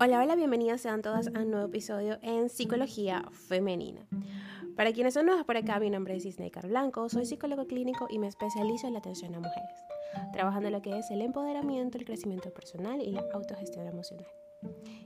Hola, 0.00 0.20
hola, 0.20 0.36
bienvenidas 0.36 0.80
sean 0.80 1.02
todas 1.02 1.26
a 1.26 1.40
un 1.40 1.50
nuevo 1.50 1.66
episodio 1.66 2.18
en 2.22 2.48
Psicología 2.50 3.24
Femenina. 3.32 4.06
Para 4.76 4.92
quienes 4.92 5.14
son 5.14 5.26
nuevos 5.26 5.44
por 5.44 5.56
acá, 5.56 5.80
mi 5.80 5.90
nombre 5.90 6.14
es 6.14 6.24
Isneikar 6.24 6.68
Blanco, 6.68 7.08
soy 7.08 7.26
psicólogo 7.26 7.66
clínico 7.66 8.06
y 8.08 8.20
me 8.20 8.28
especializo 8.28 8.86
en 8.86 8.92
la 8.92 9.00
atención 9.00 9.34
a 9.34 9.40
mujeres, 9.40 9.80
trabajando 10.32 10.70
lo 10.70 10.82
que 10.82 10.96
es 10.96 11.10
el 11.10 11.20
empoderamiento, 11.20 11.98
el 11.98 12.04
crecimiento 12.04 12.54
personal 12.54 13.02
y 13.02 13.10
la 13.10 13.24
autogestión 13.34 13.88
emocional. 13.88 14.28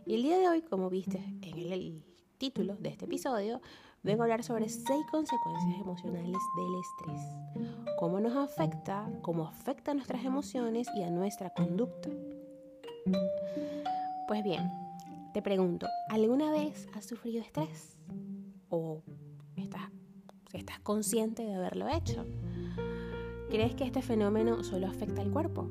Y 0.04 0.16
el 0.16 0.24
día 0.24 0.36
de 0.36 0.50
hoy, 0.50 0.60
como 0.60 0.90
viste 0.90 1.24
en 1.40 1.72
el 1.72 2.04
título 2.36 2.76
de 2.76 2.90
este 2.90 3.06
episodio, 3.06 3.62
vengo 4.02 4.20
a 4.20 4.24
hablar 4.26 4.44
sobre 4.44 4.68
seis 4.68 5.06
consecuencias 5.10 5.80
emocionales 5.80 6.36
del 6.56 6.74
estrés, 7.14 7.80
cómo 7.98 8.20
nos 8.20 8.36
afecta, 8.36 9.10
cómo 9.22 9.46
afecta 9.46 9.92
a 9.92 9.94
nuestras 9.94 10.22
emociones 10.22 10.86
y 10.94 11.02
a 11.02 11.08
nuestra 11.08 11.48
conducta. 11.48 12.10
Pues 14.28 14.42
bien, 14.44 14.81
te 15.32 15.40
pregunto, 15.40 15.88
¿alguna 16.10 16.50
vez 16.50 16.88
has 16.94 17.06
sufrido 17.06 17.40
estrés? 17.40 17.98
¿O 18.68 19.02
estás, 19.56 20.80
consciente 20.82 21.42
de 21.42 21.54
haberlo 21.54 21.88
hecho? 21.88 22.26
¿Crees 23.48 23.74
que 23.74 23.84
este 23.84 24.02
fenómeno 24.02 24.62
solo 24.62 24.86
afecta 24.86 25.22
al 25.22 25.30
cuerpo? 25.30 25.70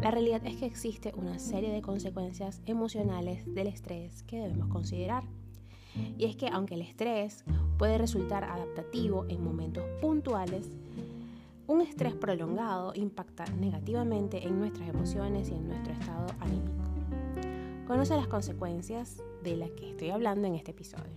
La 0.00 0.10
realidad 0.10 0.44
es 0.46 0.56
que 0.56 0.66
existe 0.66 1.12
una 1.14 1.38
serie 1.38 1.70
de 1.70 1.82
consecuencias 1.82 2.62
emocionales 2.64 3.44
del 3.54 3.66
estrés 3.66 4.22
que 4.22 4.40
debemos 4.40 4.68
considerar. 4.68 5.24
Y 6.16 6.24
es 6.24 6.36
que 6.36 6.48
aunque 6.48 6.74
el 6.74 6.82
estrés 6.82 7.44
puede 7.78 7.98
resultar 7.98 8.44
adaptativo 8.44 9.26
en 9.28 9.44
momentos 9.44 9.84
puntuales, 10.00 10.70
un 11.66 11.82
estrés 11.82 12.14
prolongado 12.14 12.92
impacta 12.94 13.44
negativamente 13.60 14.46
en 14.46 14.58
nuestras 14.58 14.88
emociones 14.88 15.50
y 15.50 15.54
en 15.54 15.68
nuestro 15.68 15.92
estado 15.92 16.26
anímico. 16.40 16.71
Conoce 17.92 18.16
las 18.16 18.26
consecuencias 18.26 19.22
de 19.42 19.54
las 19.54 19.70
que 19.72 19.90
estoy 19.90 20.08
hablando 20.08 20.48
en 20.48 20.54
este 20.54 20.70
episodio. 20.70 21.12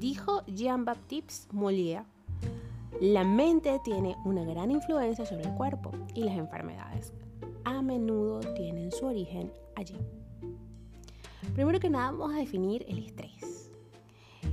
Dijo 0.00 0.42
Jean-Baptiste 0.46 1.52
Molière, 1.52 2.06
la 2.98 3.22
mente 3.22 3.78
tiene 3.84 4.16
una 4.24 4.44
gran 4.44 4.70
influencia 4.70 5.26
sobre 5.26 5.42
el 5.42 5.54
cuerpo 5.56 5.90
y 6.14 6.24
las 6.24 6.38
enfermedades 6.38 7.12
a 7.64 7.82
menudo 7.82 8.40
tienen 8.54 8.90
su 8.90 9.04
origen 9.04 9.52
allí. 9.76 9.98
Primero 11.52 11.78
que 11.80 11.90
nada 11.90 12.10
vamos 12.10 12.34
a 12.34 12.38
definir 12.38 12.86
el 12.88 13.00
estrés. 13.00 13.70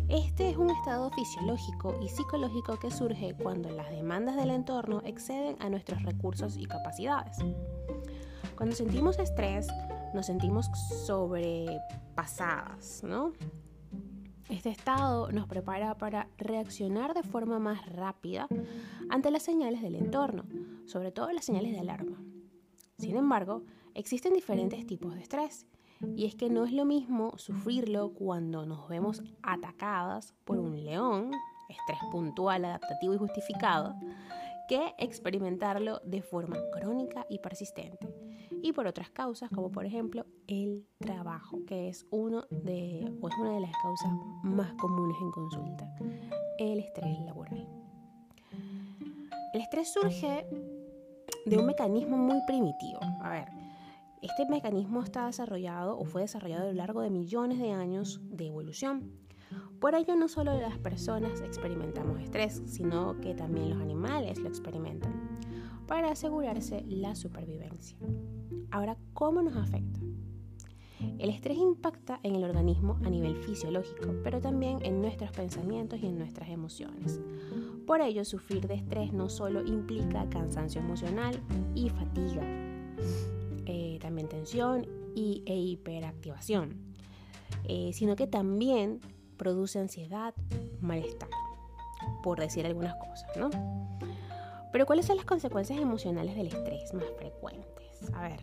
Este 0.10 0.50
es 0.50 0.58
un 0.58 0.70
estado 0.70 1.12
fisiológico 1.12 1.98
y 2.04 2.10
psicológico 2.10 2.78
que 2.78 2.92
surge 2.92 3.38
cuando 3.42 3.70
las 3.70 3.90
demandas 3.90 4.36
del 4.36 4.50
entorno 4.50 5.02
exceden 5.06 5.56
a 5.62 5.70
nuestros 5.70 6.04
recursos 6.04 6.58
y 6.58 6.66
capacidades. 6.66 7.38
Cuando 8.58 8.76
sentimos 8.76 9.18
estrés, 9.18 9.68
nos 10.16 10.26
sentimos 10.28 10.72
sobrepasadas, 11.06 13.04
¿no? 13.04 13.34
Este 14.50 14.70
estado 14.70 15.32
nos 15.32 15.48
prepara 15.48 15.98
para 15.98 16.30
reaccionar 16.38 17.14
de 17.14 17.24
forma 17.24 17.60
más 17.60 17.86
rápida 17.88 18.48
ante 19.10 19.30
las 19.30 19.44
señales 19.44 19.82
del 19.82 19.96
entorno, 19.96 20.46
sobre 20.86 21.12
todo 21.12 21.32
las 21.32 21.46
señales 21.46 21.74
de 21.74 21.80
alarma. 21.80 22.24
Sin 22.98 23.18
embargo, 23.18 23.64
existen 23.94 24.34
diferentes 24.34 24.88
tipos 24.88 25.16
de 25.16 25.22
estrés 25.22 25.68
y 26.16 26.26
es 26.26 26.36
que 26.36 26.50
no 26.50 26.66
es 26.66 26.72
lo 26.72 26.86
mismo 26.86 27.38
sufrirlo 27.38 28.14
cuando 28.14 28.66
nos 28.66 28.88
vemos 28.88 29.22
atacadas 29.44 30.34
por 30.46 30.60
un 30.60 30.84
león, 30.86 31.32
estrés 31.70 32.00
puntual, 32.12 32.66
adaptativo 32.66 33.14
y 33.14 33.18
justificado, 33.18 33.96
que 34.70 34.94
experimentarlo 34.98 36.00
de 36.06 36.22
forma 36.22 36.58
crónica 36.72 37.26
y 37.30 37.40
persistente. 37.40 38.25
Y 38.66 38.74
por 38.74 38.88
otras 38.88 39.12
causas, 39.12 39.52
como 39.52 39.72
por 39.72 39.86
ejemplo 39.86 40.26
el 40.48 40.88
trabajo, 40.98 41.64
que 41.68 41.88
es, 41.88 42.08
uno 42.10 42.48
de, 42.50 43.16
o 43.22 43.30
es 43.30 43.36
una 43.38 43.52
de 43.52 43.60
las 43.60 43.72
causas 43.80 44.12
más 44.42 44.74
comunes 44.74 45.16
en 45.22 45.30
consulta, 45.30 45.96
el 46.58 46.80
estrés 46.80 47.20
laboral. 47.20 47.70
El 49.54 49.62
estrés 49.62 49.94
surge 49.94 50.48
de 51.46 51.58
un 51.60 51.68
mecanismo 51.68 52.18
muy 52.18 52.40
primitivo. 52.48 53.02
A 53.22 53.30
ver, 53.30 53.50
este 54.24 54.48
mecanismo 54.48 55.04
está 55.04 55.28
desarrollado 55.28 56.00
o 56.00 56.06
fue 56.06 56.24
desarrollado 56.24 56.64
a 56.64 56.72
lo 56.72 56.74
largo 56.74 57.02
de 57.02 57.12
millones 57.12 57.60
de 57.60 57.72
años 57.72 58.20
de 58.24 58.48
evolución 58.48 59.26
por 59.80 59.94
ello, 59.94 60.16
no 60.16 60.28
solo 60.28 60.60
las 60.60 60.78
personas 60.80 61.42
experimentamos 61.42 62.20
estrés, 62.20 62.62
sino 62.66 63.20
que 63.22 63.36
también 63.36 63.70
los 63.70 63.80
animales 63.80 64.40
lo 64.40 64.48
experimentan, 64.48 65.14
para 65.86 66.12
asegurarse 66.12 66.84
la 66.88 67.14
supervivencia. 67.14 67.98
Ahora, 68.72 68.98
¿cómo 69.14 69.42
nos 69.42 69.56
afecta? 69.56 70.00
El 71.20 71.30
estrés 71.30 71.58
impacta 71.58 72.20
en 72.24 72.36
el 72.36 72.44
organismo 72.44 73.00
a 73.04 73.10
nivel 73.10 73.36
fisiológico, 73.36 74.14
pero 74.24 74.42
también 74.42 74.80
en 74.82 75.02
nuestros 75.02 75.32
pensamientos 75.32 76.00
y 76.02 76.08
en 76.08 76.18
nuestras 76.18 76.50
emociones. 76.50 77.20
Por 77.86 78.02
ello, 78.02 78.26
sufrir 78.26 78.68
de 78.68 78.76
estrés 78.76 79.14
no 79.14 79.30
solo 79.30 79.64
implica 79.66 80.28
cansancio 80.30 80.82
emocional 80.82 81.40
y 81.76 81.90
fatiga, 81.90 82.44
eh, 83.66 84.00
también 84.02 84.28
tensión 84.28 84.88
y, 85.16 85.44
e 85.46 85.56
hiperactivación, 85.56 86.74
eh, 87.66 87.92
sino 87.94 88.16
que 88.16 88.28
también 88.28 89.00
produce 89.38 89.80
ansiedad, 89.80 90.34
malestar, 90.82 91.30
por 92.24 92.40
decir 92.40 92.66
algunas 92.66 92.96
cosas, 92.96 93.30
¿no? 93.38 93.50
Pero 94.72 94.86
¿cuáles 94.86 95.06
son 95.06 95.18
las 95.18 95.26
consecuencias 95.26 95.80
emocionales 95.80 96.36
del 96.36 96.48
estrés 96.48 96.94
más 96.94 97.06
frecuentes? 97.18 98.14
A 98.14 98.24
ver, 98.24 98.42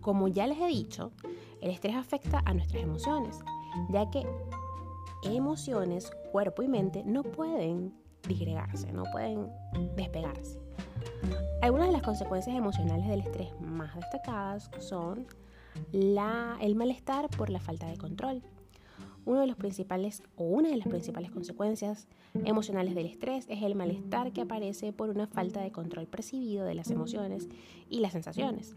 como 0.00 0.28
ya 0.28 0.46
les 0.46 0.58
he 0.58 0.66
dicho, 0.66 1.12
el 1.60 1.70
estrés 1.70 1.96
afecta 1.96 2.42
a 2.44 2.54
nuestras 2.54 2.82
emociones, 2.82 3.40
ya 3.90 4.10
que 4.10 4.26
emociones, 5.24 6.10
cuerpo 6.32 6.62
y 6.62 6.68
mente 6.68 7.02
no 7.04 7.22
pueden 7.22 7.92
disgregarse, 8.26 8.92
no 8.92 9.04
pueden 9.12 9.50
despegarse. 9.96 10.58
Algunas 11.60 11.88
de 11.88 11.92
las 11.92 12.02
consecuencias 12.02 12.56
emocionales 12.56 13.06
del 13.08 13.20
estrés 13.20 13.50
más 13.60 13.94
destacadas 13.96 14.70
son 14.78 15.26
el 15.92 16.74
malestar 16.74 17.28
por 17.30 17.50
la 17.50 17.60
falta 17.60 17.86
de 17.86 17.96
control, 17.96 18.42
uno 19.28 19.42
de 19.42 19.46
los 19.46 19.56
principales 19.56 20.22
o 20.36 20.44
una 20.44 20.70
de 20.70 20.78
las 20.78 20.88
principales 20.88 21.30
consecuencias 21.30 22.08
emocionales 22.46 22.94
del 22.94 23.04
estrés 23.04 23.44
es 23.50 23.62
el 23.62 23.74
malestar 23.74 24.32
que 24.32 24.40
aparece 24.40 24.94
por 24.94 25.10
una 25.10 25.26
falta 25.26 25.60
de 25.60 25.70
control 25.70 26.06
percibido 26.06 26.64
de 26.64 26.74
las 26.74 26.90
emociones 26.90 27.46
y 27.90 28.00
las 28.00 28.12
sensaciones. 28.12 28.74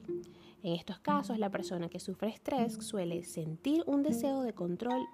En 0.61 0.73
estos 0.73 0.99
casos, 0.99 1.39
la 1.39 1.49
persona 1.49 1.87
que 1.87 2.01
sufre 2.01 2.27
estrés 2.27 2.73
suele 2.73 3.23
sentir 3.23 3.83
un 3.87 4.03
deseo 4.03 4.41
de 4.41 4.53
control 4.53 5.07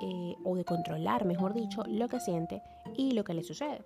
eh, 0.00 0.36
o 0.44 0.54
de 0.54 0.64
controlar, 0.64 1.24
mejor 1.24 1.54
dicho, 1.54 1.82
lo 1.88 2.08
que 2.08 2.20
siente 2.20 2.62
y 2.96 3.10
lo 3.12 3.24
que 3.24 3.34
le 3.34 3.42
sucede. 3.42 3.82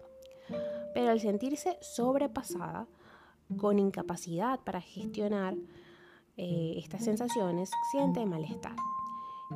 Pero 0.92 1.10
al 1.10 1.20
sentirse 1.20 1.78
sobrepasada, 1.80 2.86
con 3.56 3.78
incapacidad 3.78 4.60
para 4.60 4.82
gestionar 4.82 5.54
eh, 6.36 6.74
estas 6.76 7.02
sensaciones, 7.02 7.70
siente 7.90 8.26
malestar. 8.26 8.76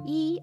Y 0.07 0.41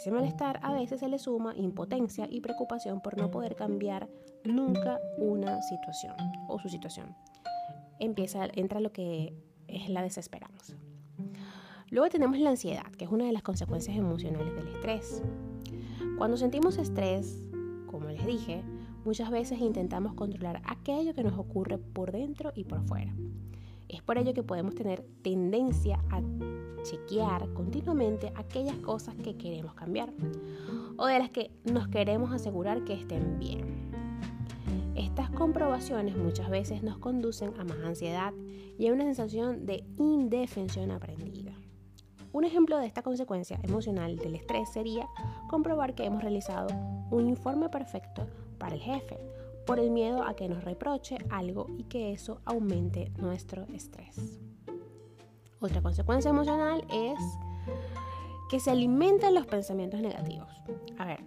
ese 0.00 0.10
malestar 0.10 0.60
a 0.62 0.72
veces 0.72 1.00
se 1.00 1.08
le 1.08 1.18
suma 1.18 1.54
impotencia 1.54 2.26
y 2.26 2.40
preocupación 2.40 3.02
por 3.02 3.18
no 3.18 3.30
poder 3.30 3.54
cambiar 3.54 4.08
nunca 4.44 4.98
una 5.18 5.60
situación 5.60 6.14
o 6.48 6.58
su 6.58 6.70
situación. 6.70 7.14
Empieza, 7.98 8.46
entra 8.54 8.80
lo 8.80 8.92
que 8.92 9.34
es 9.68 9.90
la 9.90 10.00
desesperanza. 10.00 10.74
Luego 11.90 12.08
tenemos 12.08 12.38
la 12.38 12.48
ansiedad, 12.48 12.90
que 12.92 13.04
es 13.04 13.10
una 13.10 13.26
de 13.26 13.32
las 13.32 13.42
consecuencias 13.42 13.94
emocionales 13.94 14.54
del 14.54 14.68
estrés. 14.68 15.22
Cuando 16.16 16.38
sentimos 16.38 16.78
estrés, 16.78 17.46
como 17.86 18.08
les 18.08 18.24
dije, 18.24 18.62
muchas 19.04 19.30
veces 19.30 19.60
intentamos 19.60 20.14
controlar 20.14 20.62
aquello 20.64 21.12
que 21.12 21.24
nos 21.24 21.38
ocurre 21.38 21.76
por 21.76 22.10
dentro 22.10 22.52
y 22.54 22.64
por 22.64 22.80
fuera. 22.86 23.14
Es 23.90 24.02
por 24.02 24.18
ello 24.18 24.32
que 24.32 24.44
podemos 24.44 24.76
tener 24.76 25.04
tendencia 25.22 25.98
a 26.10 26.22
chequear 26.84 27.52
continuamente 27.54 28.32
aquellas 28.36 28.76
cosas 28.76 29.16
que 29.16 29.36
queremos 29.36 29.74
cambiar 29.74 30.12
o 30.96 31.06
de 31.06 31.18
las 31.18 31.30
que 31.30 31.50
nos 31.64 31.88
queremos 31.88 32.32
asegurar 32.32 32.84
que 32.84 32.94
estén 32.94 33.40
bien. 33.40 33.90
Estas 34.94 35.28
comprobaciones 35.30 36.16
muchas 36.16 36.50
veces 36.50 36.84
nos 36.84 36.98
conducen 36.98 37.52
a 37.58 37.64
más 37.64 37.78
ansiedad 37.84 38.32
y 38.78 38.86
a 38.86 38.92
una 38.92 39.04
sensación 39.04 39.66
de 39.66 39.82
indefensión 39.98 40.92
aprendida. 40.92 41.52
Un 42.32 42.44
ejemplo 42.44 42.78
de 42.78 42.86
esta 42.86 43.02
consecuencia 43.02 43.58
emocional 43.64 44.16
del 44.16 44.36
estrés 44.36 44.68
sería 44.72 45.08
comprobar 45.48 45.96
que 45.96 46.04
hemos 46.04 46.22
realizado 46.22 46.68
un 47.10 47.26
informe 47.26 47.68
perfecto 47.68 48.28
para 48.56 48.76
el 48.76 48.80
jefe 48.80 49.18
por 49.70 49.78
el 49.78 49.92
miedo 49.92 50.24
a 50.24 50.34
que 50.34 50.48
nos 50.48 50.64
reproche 50.64 51.16
algo 51.30 51.68
y 51.78 51.84
que 51.84 52.10
eso 52.10 52.40
aumente 52.44 53.12
nuestro 53.18 53.66
estrés. 53.72 54.40
Otra 55.60 55.80
consecuencia 55.80 56.30
emocional 56.30 56.84
es 56.92 57.20
que 58.50 58.58
se 58.58 58.72
alimentan 58.72 59.32
los 59.32 59.46
pensamientos 59.46 60.00
negativos. 60.00 60.48
A 60.98 61.04
ver, 61.04 61.20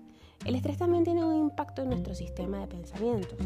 el 0.44 0.56
estrés 0.56 0.78
también 0.78 1.06
tiene 1.06 1.24
un 1.24 1.36
impacto 1.36 1.84
en 1.84 1.92
nuestro 1.92 2.16
sistema 2.16 2.60
de 2.60 2.68
pensamientos. 2.68 3.40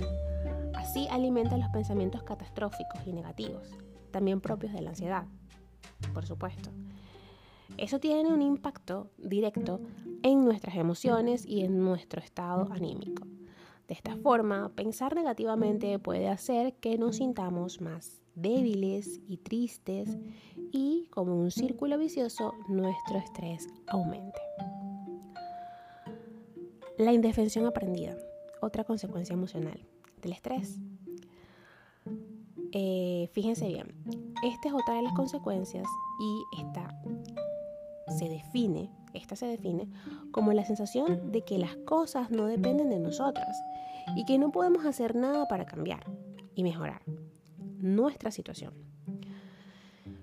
Así 0.73 1.07
alimenta 1.11 1.57
los 1.57 1.69
pensamientos 1.69 2.23
catastróficos 2.23 3.05
y 3.05 3.13
negativos, 3.13 3.69
también 4.09 4.41
propios 4.41 4.73
de 4.73 4.81
la 4.81 4.89
ansiedad. 4.89 5.25
por 6.11 6.25
supuesto. 6.25 6.71
Eso 7.77 7.99
tiene 7.99 8.33
un 8.33 8.41
impacto 8.41 9.11
directo 9.19 9.79
en 10.23 10.43
nuestras 10.43 10.75
emociones 10.75 11.45
y 11.45 11.63
en 11.63 11.83
nuestro 11.83 12.19
estado 12.19 12.67
anímico. 12.71 13.27
De 13.87 13.93
esta 13.93 14.17
forma, 14.17 14.69
pensar 14.75 15.15
negativamente 15.15 15.97
puede 15.99 16.27
hacer 16.27 16.73
que 16.75 16.97
nos 16.97 17.17
sintamos 17.17 17.79
más 17.79 18.21
débiles 18.35 19.19
y 19.27 19.37
tristes 19.37 20.17
y, 20.71 21.07
como 21.09 21.35
un 21.35 21.51
círculo 21.51 21.97
vicioso, 21.97 22.53
nuestro 22.67 23.17
estrés 23.17 23.67
aumente. 23.87 24.39
La 26.97 27.13
indefensión 27.13 27.65
aprendida, 27.65 28.15
otra 28.61 28.83
consecuencia 28.83 29.33
emocional 29.33 29.79
del 30.21 30.33
estrés. 30.33 30.79
Eh, 32.73 33.29
fíjense 33.31 33.67
bien, 33.67 33.87
esta 34.43 34.67
es 34.67 34.73
otra 34.73 34.95
de 34.95 35.03
las 35.03 35.13
consecuencias 35.13 35.87
y 36.19 36.61
esta 36.61 36.93
se 38.17 38.27
define, 38.29 38.91
esta 39.13 39.35
se 39.35 39.45
define 39.45 39.87
como 40.31 40.53
la 40.53 40.65
sensación 40.65 41.31
de 41.31 41.43
que 41.43 41.57
las 41.57 41.75
cosas 41.77 42.31
no 42.31 42.45
dependen 42.45 42.89
de 42.89 42.99
nosotras 42.99 43.57
y 44.15 44.25
que 44.25 44.37
no 44.37 44.51
podemos 44.51 44.85
hacer 44.85 45.15
nada 45.15 45.47
para 45.47 45.65
cambiar 45.65 46.05
y 46.55 46.63
mejorar 46.63 47.01
nuestra 47.79 48.31
situación. 48.31 48.73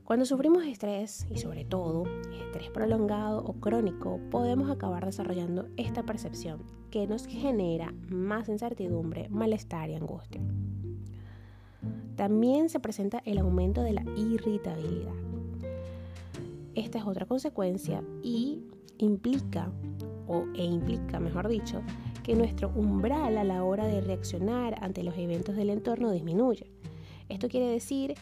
Cuando 0.04 0.26
sufrimos 0.26 0.64
estrés, 0.66 1.26
y 1.30 1.38
sobre 1.38 1.64
todo 1.64 2.04
estrés 2.30 2.68
prolongado 2.70 3.42
o 3.42 3.54
crónico, 3.54 4.20
podemos 4.30 4.70
acabar 4.70 5.06
desarrollando 5.06 5.68
esta 5.78 6.02
percepción 6.02 6.62
que 6.90 7.06
nos 7.06 7.26
genera 7.26 7.94
más 8.08 8.50
incertidumbre, 8.50 9.30
malestar 9.30 9.88
y 9.88 9.94
angustia. 9.94 10.42
También 12.16 12.68
se 12.68 12.80
presenta 12.80 13.22
el 13.24 13.38
aumento 13.38 13.82
de 13.82 13.94
la 13.94 14.04
irritabilidad. 14.14 15.14
Esta 16.74 16.98
es 16.98 17.04
otra 17.06 17.24
consecuencia 17.24 18.04
y 18.22 18.62
implica, 19.04 19.70
o 20.26 20.44
e 20.54 20.64
implica, 20.64 21.20
mejor 21.20 21.48
dicho, 21.48 21.82
que 22.22 22.34
nuestro 22.34 22.70
umbral 22.74 23.38
a 23.38 23.44
la 23.44 23.62
hora 23.62 23.86
de 23.86 24.00
reaccionar 24.00 24.82
ante 24.82 25.02
los 25.02 25.16
eventos 25.16 25.54
del 25.54 25.70
entorno 25.70 26.10
disminuye. 26.10 26.72
Esto 27.28 27.48
quiere 27.48 27.66
decir 27.66 28.14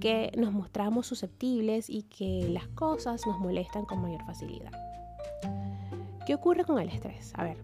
que 0.00 0.30
nos 0.36 0.52
mostramos 0.52 1.06
susceptibles 1.06 1.88
y 1.88 2.02
que 2.02 2.48
las 2.48 2.68
cosas 2.68 3.26
nos 3.26 3.38
molestan 3.40 3.84
con 3.84 4.02
mayor 4.02 4.24
facilidad. 4.24 4.72
¿Qué 6.26 6.34
ocurre 6.34 6.64
con 6.64 6.78
el 6.78 6.88
estrés? 6.88 7.32
A 7.34 7.44
ver, 7.44 7.56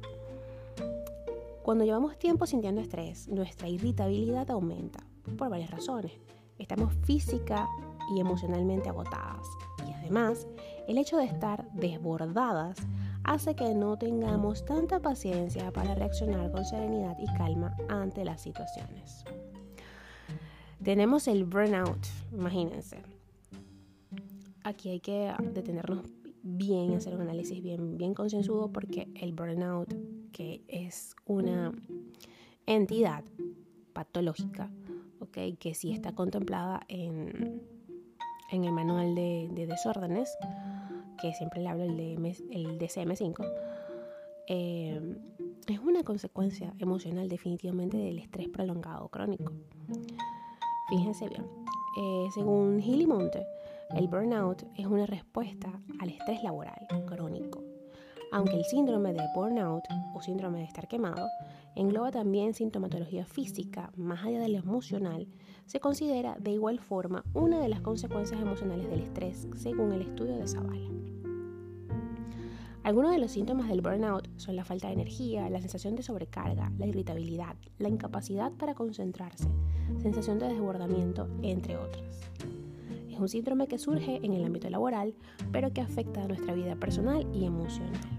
cuando 1.63 1.85
llevamos 1.85 2.19
tiempo 2.19 2.47
sintiendo 2.47 2.81
estrés, 2.81 3.29
nuestra 3.29 3.69
irritabilidad 3.69 4.51
aumenta 4.51 5.01
por 5.37 5.51
varias 5.51 5.71
razones. 5.71 6.13
Estamos 6.59 6.95
física 7.05 7.69
y 8.17 8.21
emocionalmente 8.21 8.89
agotadas. 8.89 9.47
Y 9.87 9.93
además, 9.93 10.48
el 10.89 10.99
hecho 10.99 11.19
de 11.19 11.27
estar 11.27 11.71
desbordadas 11.75 12.79
hace 13.23 13.55
que 13.55 13.75
no 13.75 13.97
tengamos 13.97 14.65
tanta 14.65 15.01
paciencia 15.01 15.71
para 15.71 15.95
reaccionar 15.95 16.51
con 16.51 16.65
serenidad 16.65 17.17
y 17.21 17.27
calma 17.37 17.77
ante 17.89 18.25
las 18.25 18.41
situaciones. 18.41 19.25
Tenemos 20.83 21.29
el 21.29 21.45
burnout, 21.45 22.05
imagínense. 22.33 23.03
Aquí 24.65 24.89
hay 24.89 25.01
que 25.01 25.33
detenernos 25.53 26.05
bien 26.43 26.93
y 26.93 26.95
hacer 26.97 27.15
un 27.15 27.21
análisis 27.21 27.63
bien, 27.63 27.99
bien 27.99 28.15
concienzudo 28.15 28.73
porque 28.73 29.09
el 29.15 29.33
burnout, 29.35 29.95
que 30.33 30.65
es 30.69 31.15
una 31.27 31.73
entidad 32.67 33.25
patológica, 33.93 34.71
que 35.59 35.75
sí 35.75 35.93
está 35.93 36.15
contemplada 36.15 36.81
en, 36.89 37.63
en 38.51 38.65
el 38.65 38.73
manual 38.73 39.15
de, 39.15 39.67
desórdenes, 39.69 40.37
que 41.21 41.33
siempre 41.35 41.61
le 41.61 41.69
hablo 41.69 41.85
el, 41.85 41.97
de, 41.97 42.15
el 42.51 42.79
DCM5, 42.79 43.47
eh, 44.49 45.17
es 45.67 45.79
una 45.81 46.03
consecuencia 46.03 46.73
emocional 46.79 47.29
definitivamente 47.29 47.97
del 47.97 48.19
estrés 48.19 48.49
prolongado 48.49 49.09
crónico. 49.09 49.53
Fíjense 50.89 51.29
bien, 51.29 51.45
eh, 52.01 52.29
según 52.33 52.81
Healy 52.81 53.07
Monte, 53.07 53.47
el 53.97 54.09
burnout 54.09 54.63
es 54.77 54.87
una 54.87 55.07
respuesta 55.07 55.81
al 56.01 56.09
estrés 56.11 56.43
laboral 56.43 56.87
crónico. 57.07 57.58
Aunque 58.31 58.57
el 58.57 58.65
síndrome 58.65 59.15
de 59.15 59.23
burnout 59.35 59.85
o 60.15 60.21
síndrome 60.21 60.59
de 60.59 60.65
estar 60.65 60.87
quemado 60.87 61.29
engloba 61.75 62.11
también 62.11 62.53
sintomatología 62.53 63.25
física 63.25 63.91
más 63.97 64.25
allá 64.25 64.41
de 64.41 64.49
lo 64.49 64.59
emocional, 64.59 65.27
se 65.65 65.81
considera 65.81 66.37
de 66.39 66.53
igual 66.53 66.79
forma 66.79 67.25
una 67.33 67.59
de 67.59 67.69
las 67.69 67.81
consecuencias 67.81 68.41
emocionales 68.41 68.91
del 68.91 69.01
estrés 69.01 69.49
según 69.57 69.93
el 69.93 70.03
estudio 70.03 70.37
de 70.37 70.47
Zavala. 70.47 70.89
Algunos 72.83 73.13
de 73.13 73.19
los 73.19 73.31
síntomas 73.31 73.69
del 73.69 73.81
burnout 73.81 74.29
son 74.37 74.57
la 74.57 74.65
falta 74.65 74.89
de 74.89 74.95
energía, 74.95 75.49
la 75.51 75.61
sensación 75.61 75.95
de 75.95 76.03
sobrecarga, 76.03 76.73
la 76.79 76.87
irritabilidad, 76.87 77.57
la 77.79 77.89
incapacidad 77.89 78.53
para 78.53 78.75
concentrarse, 78.75 79.49
sensación 80.01 80.39
de 80.39 80.49
desbordamiento, 80.49 81.29
entre 81.43 81.77
otras. 81.77 82.21
Es 83.11 83.19
un 83.19 83.29
síndrome 83.29 83.67
que 83.67 83.79
surge 83.79 84.21
en 84.23 84.33
el 84.33 84.45
ámbito 84.45 84.71
laboral, 84.71 85.15
pero 85.51 85.73
que 85.73 85.81
afecta 85.81 86.23
a 86.23 86.29
nuestra 86.29 86.55
vida 86.55 86.77
personal 86.77 87.27
y 87.35 87.45
emocional. 87.45 88.18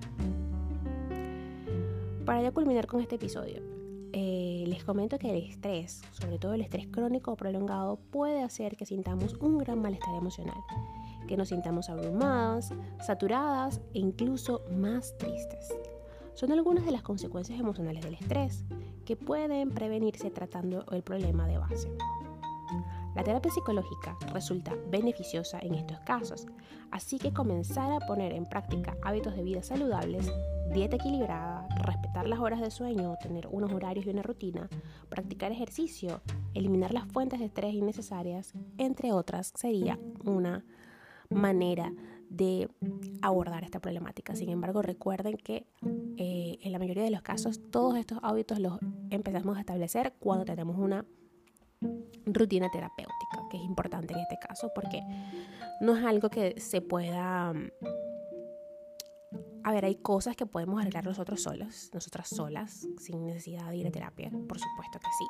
Para 2.30 2.44
ya 2.44 2.52
culminar 2.52 2.86
con 2.86 3.02
este 3.02 3.16
episodio, 3.16 3.64
eh, 4.14 4.64
les 4.68 4.84
comento 4.84 5.18
que 5.18 5.32
el 5.32 5.50
estrés, 5.50 6.04
sobre 6.12 6.38
todo 6.38 6.54
el 6.54 6.62
estrés 6.62 6.86
crónico 6.86 7.32
o 7.32 7.36
prolongado, 7.36 7.98
puede 8.12 8.44
hacer 8.44 8.78
que 8.78 8.86
sintamos 8.86 9.34
un 9.42 9.58
gran 9.58 9.82
malestar 9.82 10.14
emocional, 10.14 10.60
que 11.28 11.36
nos 11.38 11.50
sintamos 11.50 11.90
abrumadas, 11.90 12.72
saturadas 13.02 13.82
e 13.96 14.00
incluso 14.02 14.62
más 14.70 15.18
tristes. 15.18 15.74
Son 16.36 16.52
algunas 16.52 16.86
de 16.86 16.92
las 16.92 17.02
consecuencias 17.02 17.60
emocionales 17.60 18.04
del 18.04 18.14
estrés 18.14 18.64
que 19.06 19.16
pueden 19.16 19.72
prevenirse 19.72 20.30
tratando 20.30 20.86
el 20.92 21.02
problema 21.02 21.48
de 21.48 21.58
base. 21.58 21.90
La 23.16 23.24
terapia 23.24 23.52
psicológica 23.52 24.16
resulta 24.32 24.76
beneficiosa 24.92 25.58
en 25.64 25.74
estos 25.74 26.00
casos, 26.02 26.46
así 26.92 27.18
que 27.18 27.34
comenzar 27.34 27.92
a 27.92 28.06
poner 28.06 28.34
en 28.34 28.46
práctica 28.46 28.96
hábitos 29.02 29.36
de 29.36 29.42
vida 29.42 29.64
saludables 29.64 30.32
dieta 30.72 30.98
equilibrada, 30.98 31.59
respetar 31.80 32.28
las 32.28 32.40
horas 32.40 32.62
de 32.62 32.72
sueño, 32.72 33.16
tener 33.22 33.48
unos 33.48 33.72
horarios 33.72 34.06
y 34.06 34.10
una 34.10 34.22
rutina, 34.22 34.70
practicar 35.10 35.52
ejercicio, 35.52 36.22
eliminar 36.54 36.94
las 36.94 37.08
fuentes 37.08 37.40
de 37.40 37.46
estrés 37.46 37.74
innecesarias, 37.74 38.54
entre 38.78 39.12
otras, 39.12 39.54
sería 39.56 40.00
una 40.24 40.66
manera 41.30 41.92
de 42.30 42.70
abordar 43.22 43.64
esta 43.64 43.80
problemática. 43.80 44.36
Sin 44.36 44.50
embargo, 44.50 44.82
recuerden 44.82 45.38
que 45.38 45.66
eh, 46.18 46.60
en 46.62 46.72
la 46.72 46.80
mayoría 46.80 47.04
de 47.04 47.12
los 47.12 47.22
casos 47.22 47.60
todos 47.72 47.98
estos 47.98 48.20
hábitos 48.22 48.60
los 48.60 48.80
empezamos 49.10 49.58
a 49.58 49.62
establecer 49.62 50.14
cuando 50.20 50.46
tenemos 50.46 50.78
una 50.78 51.06
rutina 52.26 52.70
terapéutica, 52.72 53.48
que 53.50 53.58
es 53.58 53.64
importante 53.64 54.14
en 54.14 54.20
este 54.20 54.38
caso 54.38 54.72
porque 54.76 55.02
no 55.82 55.96
es 55.96 56.04
algo 56.04 56.30
que 56.30 56.60
se 56.60 56.82
pueda 56.82 57.54
a 59.64 59.72
ver, 59.72 59.86
hay 59.86 59.96
cosas 59.96 60.36
que 60.36 60.46
podemos 60.46 60.82
arreglar 60.82 61.06
nosotros 61.06 61.42
solos, 61.42 61.90
nosotras 61.94 62.30
solas, 62.30 62.88
sin 62.98 63.26
necesidad 63.26 63.70
de 63.70 63.78
ir 63.78 63.88
a 63.88 63.92
terapia. 63.92 64.30
Por 64.30 64.60
supuesto 64.60 65.00
que 65.00 65.08
sí. 65.18 65.28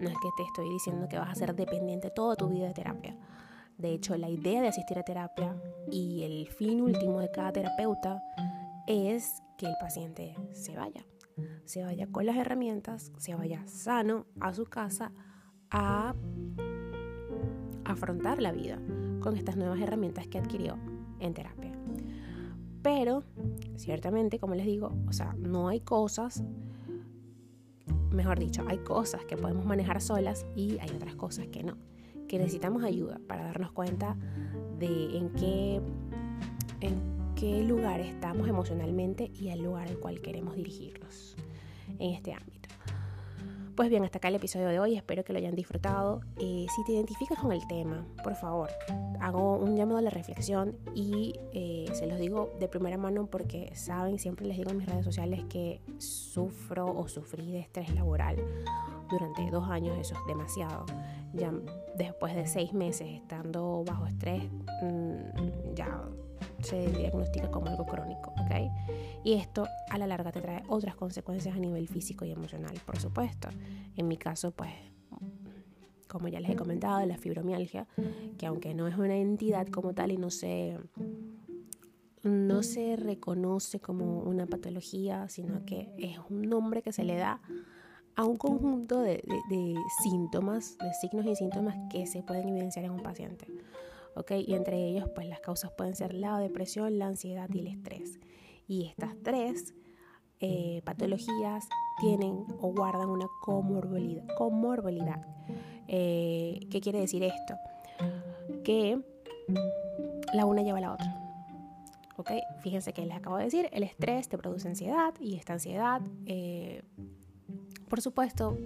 No 0.00 0.08
es 0.08 0.16
que 0.18 0.28
te 0.36 0.42
estoy 0.42 0.68
diciendo 0.70 1.08
que 1.08 1.18
vas 1.18 1.30
a 1.30 1.34
ser 1.34 1.54
dependiente 1.54 2.10
toda 2.10 2.36
tu 2.36 2.48
vida 2.48 2.66
de 2.66 2.74
terapia. 2.74 3.16
De 3.78 3.92
hecho, 3.92 4.16
la 4.16 4.28
idea 4.28 4.60
de 4.62 4.68
asistir 4.68 4.98
a 4.98 5.02
terapia 5.02 5.56
y 5.90 6.22
el 6.22 6.48
fin 6.48 6.80
último 6.80 7.20
de 7.20 7.30
cada 7.30 7.52
terapeuta 7.52 8.22
es 8.86 9.42
que 9.58 9.66
el 9.66 9.74
paciente 9.80 10.36
se 10.52 10.76
vaya. 10.76 11.04
Se 11.64 11.82
vaya 11.82 12.06
con 12.06 12.26
las 12.26 12.36
herramientas, 12.36 13.12
se 13.18 13.34
vaya 13.34 13.66
sano 13.66 14.26
a 14.40 14.54
su 14.54 14.66
casa 14.66 15.10
a 15.70 16.14
afrontar 17.84 18.40
la 18.40 18.52
vida 18.52 18.78
con 19.20 19.36
estas 19.36 19.56
nuevas 19.56 19.80
herramientas 19.80 20.28
que 20.28 20.38
adquirió 20.38 20.78
en 21.18 21.34
terapia. 21.34 21.72
Pero, 22.84 23.22
ciertamente, 23.76 24.38
como 24.38 24.54
les 24.54 24.66
digo, 24.66 24.92
o 25.08 25.12
sea, 25.14 25.34
no 25.38 25.68
hay 25.68 25.80
cosas, 25.80 26.44
mejor 28.10 28.38
dicho, 28.38 28.62
hay 28.68 28.76
cosas 28.76 29.24
que 29.24 29.38
podemos 29.38 29.64
manejar 29.64 30.02
solas 30.02 30.44
y 30.54 30.78
hay 30.80 30.90
otras 30.90 31.14
cosas 31.14 31.46
que 31.46 31.62
no, 31.62 31.78
que 32.28 32.36
necesitamos 32.36 32.84
ayuda 32.84 33.18
para 33.26 33.44
darnos 33.44 33.72
cuenta 33.72 34.18
de 34.78 35.16
en 35.16 35.30
qué, 35.30 35.80
en 36.82 37.00
qué 37.34 37.64
lugar 37.64 38.00
estamos 38.00 38.48
emocionalmente 38.48 39.30
y 39.32 39.48
el 39.48 39.62
lugar 39.62 39.88
al 39.88 39.98
cual 39.98 40.20
queremos 40.20 40.54
dirigirnos 40.54 41.36
en 41.98 42.12
este 42.12 42.34
ámbito. 42.34 42.63
Pues 43.76 43.90
bien, 43.90 44.04
hasta 44.04 44.18
acá 44.18 44.28
el 44.28 44.36
episodio 44.36 44.68
de 44.68 44.78
hoy, 44.78 44.94
espero 44.94 45.24
que 45.24 45.32
lo 45.32 45.40
hayan 45.40 45.56
disfrutado. 45.56 46.20
Eh, 46.38 46.66
si 46.72 46.84
te 46.84 46.92
identificas 46.92 47.40
con 47.40 47.50
el 47.50 47.66
tema, 47.66 48.06
por 48.22 48.36
favor, 48.36 48.70
hago 49.20 49.56
un 49.56 49.74
llamado 49.74 49.98
a 49.98 50.02
la 50.02 50.10
reflexión 50.10 50.76
y 50.94 51.40
eh, 51.52 51.86
se 51.92 52.06
los 52.06 52.20
digo 52.20 52.52
de 52.60 52.68
primera 52.68 52.96
mano 52.98 53.26
porque 53.26 53.74
saben, 53.74 54.20
siempre 54.20 54.46
les 54.46 54.58
digo 54.58 54.70
en 54.70 54.76
mis 54.76 54.86
redes 54.86 55.04
sociales 55.04 55.44
que 55.48 55.80
sufro 55.98 56.86
o 56.86 57.08
sufrí 57.08 57.50
de 57.50 57.58
estrés 57.58 57.92
laboral 57.96 58.36
durante 59.10 59.50
dos 59.50 59.68
años, 59.68 59.98
eso 59.98 60.14
es 60.14 60.26
demasiado. 60.28 60.86
Ya 61.32 61.52
después 61.96 62.36
de 62.36 62.46
seis 62.46 62.72
meses 62.72 63.08
estando 63.08 63.82
bajo 63.84 64.06
estrés, 64.06 64.44
mm, 64.82 65.74
ya 65.74 66.00
se 66.64 66.90
diagnostica 66.90 67.50
como 67.50 67.66
algo 67.66 67.84
crónico, 67.84 68.30
¿ok? 68.30 68.72
Y 69.22 69.34
esto 69.34 69.68
a 69.90 69.98
la 69.98 70.06
larga 70.06 70.32
te 70.32 70.40
trae 70.40 70.62
otras 70.68 70.96
consecuencias 70.96 71.54
a 71.54 71.58
nivel 71.58 71.88
físico 71.88 72.24
y 72.24 72.32
emocional, 72.32 72.74
por 72.84 72.98
supuesto. 72.98 73.48
En 73.96 74.08
mi 74.08 74.16
caso, 74.16 74.50
pues, 74.50 74.72
como 76.08 76.28
ya 76.28 76.40
les 76.40 76.50
he 76.50 76.56
comentado, 76.56 77.04
la 77.06 77.18
fibromialgia, 77.18 77.86
que 78.38 78.46
aunque 78.46 78.74
no 78.74 78.88
es 78.88 78.96
una 78.96 79.16
entidad 79.16 79.66
como 79.68 79.94
tal 79.94 80.12
y 80.12 80.16
no 80.16 80.30
se, 80.30 80.78
no 82.22 82.62
se 82.62 82.96
reconoce 82.96 83.80
como 83.80 84.20
una 84.20 84.46
patología, 84.46 85.28
sino 85.28 85.64
que 85.66 85.92
es 85.98 86.18
un 86.30 86.42
nombre 86.42 86.82
que 86.82 86.92
se 86.92 87.04
le 87.04 87.16
da 87.16 87.40
a 88.16 88.24
un 88.24 88.36
conjunto 88.36 89.00
de, 89.00 89.24
de 89.50 89.74
síntomas, 90.02 90.78
de 90.78 90.92
signos 91.00 91.26
y 91.26 91.34
síntomas 91.34 91.76
que 91.90 92.06
se 92.06 92.22
pueden 92.22 92.48
evidenciar 92.48 92.84
en 92.84 92.92
un 92.92 93.02
paciente. 93.02 93.46
Y 94.30 94.54
entre 94.54 94.88
ellos, 94.88 95.08
pues 95.14 95.28
las 95.28 95.40
causas 95.40 95.70
pueden 95.72 95.94
ser 95.94 96.14
la 96.14 96.38
depresión, 96.38 96.98
la 96.98 97.06
ansiedad 97.06 97.48
y 97.52 97.60
el 97.60 97.66
estrés. 97.66 98.20
Y 98.66 98.86
estas 98.86 99.14
tres 99.22 99.74
eh, 100.40 100.82
patologías 100.84 101.68
tienen 102.00 102.44
o 102.60 102.72
guardan 102.72 103.08
una 103.08 103.26
comorbilidad. 103.42 104.24
comorbilidad. 104.36 105.26
Eh, 105.88 106.60
¿Qué 106.70 106.80
quiere 106.80 107.00
decir 107.00 107.22
esto? 107.22 107.54
Que 108.62 109.00
la 110.32 110.46
una 110.46 110.62
lleva 110.62 110.78
a 110.78 110.80
la 110.82 110.92
otra. 110.92 111.20
¿Ok? 112.16 112.30
Fíjense 112.60 112.92
que 112.92 113.04
les 113.04 113.16
acabo 113.16 113.36
de 113.36 113.44
decir, 113.44 113.68
el 113.72 113.82
estrés 113.82 114.28
te 114.28 114.38
produce 114.38 114.68
ansiedad 114.68 115.14
y 115.20 115.34
esta 115.34 115.54
ansiedad, 115.54 116.00
eh, 116.26 116.82
por 117.88 118.00
supuesto, 118.00 118.56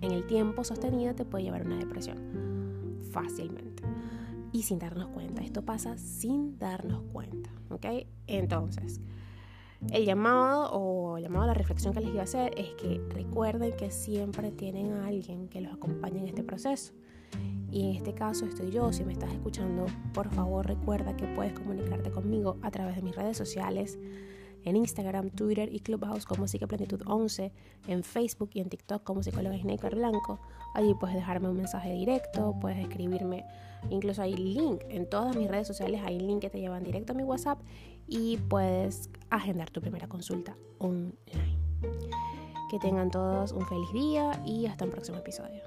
en 0.00 0.10
el 0.10 0.26
tiempo 0.26 0.64
sostenido 0.64 1.14
te 1.14 1.24
puede 1.24 1.44
llevar 1.44 1.62
a 1.62 1.64
una 1.64 1.76
depresión 1.76 2.98
fácilmente 3.12 3.67
y 4.52 4.62
sin 4.62 4.78
darnos 4.78 5.08
cuenta. 5.08 5.42
Esto 5.42 5.64
pasa 5.64 5.96
sin 5.98 6.58
darnos 6.58 7.02
cuenta, 7.12 7.50
¿ok? 7.70 7.86
Entonces, 8.26 9.00
el 9.92 10.04
llamado 10.04 10.70
o 10.72 11.18
llamado 11.18 11.44
a 11.44 11.48
la 11.48 11.54
reflexión 11.54 11.94
que 11.94 12.00
les 12.00 12.10
iba 12.10 12.20
a 12.20 12.24
hacer 12.24 12.52
es 12.56 12.74
que 12.74 13.00
recuerden 13.10 13.76
que 13.76 13.90
siempre 13.90 14.50
tienen 14.50 14.92
a 14.92 15.06
alguien 15.06 15.48
que 15.48 15.60
los 15.60 15.72
acompañe 15.72 16.18
en 16.20 16.26
este 16.26 16.42
proceso. 16.42 16.92
Y 17.70 17.90
en 17.90 17.96
este 17.96 18.14
caso 18.14 18.46
estoy 18.46 18.70
yo, 18.70 18.92
si 18.92 19.04
me 19.04 19.12
estás 19.12 19.32
escuchando, 19.32 19.86
por 20.14 20.30
favor 20.30 20.66
recuerda 20.66 21.16
que 21.16 21.26
puedes 21.26 21.52
comunicarte 21.52 22.10
conmigo 22.10 22.56
a 22.62 22.70
través 22.70 22.96
de 22.96 23.02
mis 23.02 23.14
redes 23.14 23.36
sociales 23.36 23.98
en 24.64 24.76
Instagram, 24.76 25.30
Twitter 25.30 25.72
y 25.72 25.80
Clubhouse 25.80 26.24
como 26.24 26.46
Psiqueplenitud 26.46 27.02
11, 27.06 27.52
en 27.86 28.02
Facebook 28.02 28.50
y 28.54 28.60
en 28.60 28.68
TikTok 28.68 29.02
como 29.02 29.22
Psicóloga 29.22 29.58
Sneaker 29.58 29.94
Blanco. 29.94 30.40
Allí 30.74 30.94
puedes 30.94 31.16
dejarme 31.16 31.48
un 31.48 31.56
mensaje 31.56 31.92
directo, 31.92 32.54
puedes 32.60 32.78
escribirme, 32.78 33.44
incluso 33.90 34.22
hay 34.22 34.34
link 34.34 34.82
en 34.88 35.08
todas 35.08 35.36
mis 35.36 35.48
redes 35.48 35.66
sociales, 35.66 36.00
hay 36.04 36.18
link 36.18 36.40
que 36.40 36.50
te 36.50 36.60
llevan 36.60 36.84
directo 36.84 37.12
a 37.12 37.16
mi 37.16 37.22
WhatsApp 37.22 37.58
y 38.06 38.36
puedes 38.36 39.10
agendar 39.30 39.70
tu 39.70 39.80
primera 39.80 40.08
consulta 40.08 40.56
online. 40.78 41.58
Que 42.70 42.78
tengan 42.78 43.10
todos 43.10 43.52
un 43.52 43.66
feliz 43.66 43.92
día 43.92 44.42
y 44.44 44.66
hasta 44.66 44.84
un 44.84 44.90
próximo 44.90 45.18
episodio. 45.18 45.62